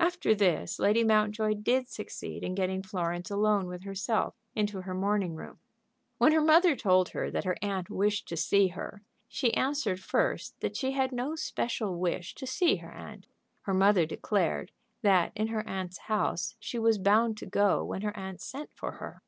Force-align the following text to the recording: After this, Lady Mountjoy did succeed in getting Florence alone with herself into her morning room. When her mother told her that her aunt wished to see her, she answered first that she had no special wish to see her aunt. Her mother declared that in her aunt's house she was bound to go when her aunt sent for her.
After 0.00 0.34
this, 0.34 0.78
Lady 0.78 1.04
Mountjoy 1.04 1.52
did 1.52 1.86
succeed 1.90 2.42
in 2.42 2.54
getting 2.54 2.82
Florence 2.82 3.30
alone 3.30 3.66
with 3.66 3.84
herself 3.84 4.34
into 4.54 4.80
her 4.80 4.94
morning 4.94 5.34
room. 5.34 5.58
When 6.16 6.32
her 6.32 6.40
mother 6.40 6.74
told 6.74 7.10
her 7.10 7.30
that 7.30 7.44
her 7.44 7.58
aunt 7.60 7.90
wished 7.90 8.26
to 8.28 8.38
see 8.38 8.68
her, 8.68 9.02
she 9.28 9.52
answered 9.52 10.00
first 10.00 10.58
that 10.60 10.76
she 10.78 10.92
had 10.92 11.12
no 11.12 11.34
special 11.36 11.98
wish 12.00 12.34
to 12.36 12.46
see 12.46 12.76
her 12.76 12.90
aunt. 12.90 13.26
Her 13.64 13.74
mother 13.74 14.06
declared 14.06 14.72
that 15.02 15.32
in 15.36 15.48
her 15.48 15.62
aunt's 15.68 15.98
house 16.08 16.56
she 16.58 16.78
was 16.78 16.96
bound 16.96 17.36
to 17.36 17.44
go 17.46 17.84
when 17.84 18.00
her 18.00 18.16
aunt 18.16 18.40
sent 18.40 18.70
for 18.72 18.92
her. 18.92 19.20